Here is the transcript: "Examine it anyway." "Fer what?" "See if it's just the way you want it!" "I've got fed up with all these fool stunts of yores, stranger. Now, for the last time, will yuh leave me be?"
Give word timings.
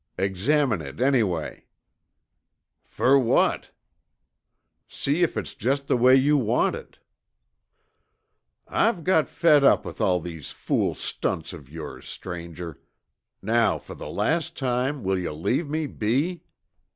"Examine 0.17 0.81
it 0.81 0.99
anyway." 0.99 1.65
"Fer 2.83 3.19
what?" 3.19 3.69
"See 4.87 5.21
if 5.21 5.37
it's 5.37 5.53
just 5.53 5.85
the 5.87 5.95
way 5.95 6.15
you 6.15 6.37
want 6.37 6.75
it!" 6.75 6.97
"I've 8.67 9.03
got 9.03 9.29
fed 9.29 9.63
up 9.63 9.85
with 9.85 10.01
all 10.01 10.19
these 10.19 10.49
fool 10.49 10.95
stunts 10.95 11.53
of 11.53 11.69
yores, 11.69 12.07
stranger. 12.07 12.81
Now, 13.43 13.77
for 13.77 13.93
the 13.93 14.09
last 14.09 14.57
time, 14.57 15.03
will 15.03 15.19
yuh 15.19 15.33
leave 15.33 15.69
me 15.69 15.85
be?" 15.85 16.45